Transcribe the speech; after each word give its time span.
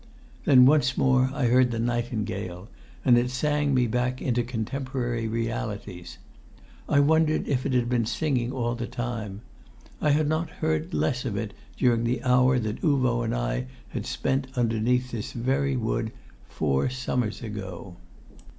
Then 0.45 0.65
once 0.65 0.97
more 0.97 1.29
I 1.31 1.45
heard 1.45 1.69
the 1.69 1.77
nightingale, 1.77 2.69
and 3.05 3.19
it 3.19 3.29
sang 3.29 3.75
me 3.75 3.85
back 3.85 4.19
into 4.19 4.41
contemporary 4.41 5.27
realities. 5.27 6.17
I 6.89 6.99
wondered 6.99 7.47
if 7.47 7.67
it 7.67 7.73
had 7.73 7.87
been 7.87 8.07
singing 8.07 8.51
all 8.51 8.73
the 8.73 8.87
time. 8.87 9.41
I 10.01 10.09
had 10.09 10.27
not 10.27 10.49
heard 10.49 10.95
less 10.95 11.23
of 11.23 11.37
it 11.37 11.53
during 11.77 12.03
the 12.03 12.23
hour 12.23 12.57
that 12.57 12.81
Uvo 12.81 13.21
and 13.23 13.35
I 13.35 13.67
had 13.89 14.07
spent 14.07 14.47
underneath 14.57 15.11
this 15.11 15.33
very 15.33 15.77
wood, 15.77 16.11
four 16.49 16.89
summers 16.89 17.43
ago! 17.43 17.97